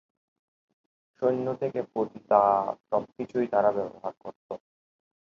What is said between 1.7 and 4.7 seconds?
পতিতা সবকিছুই তারা ব্যবহার করতো।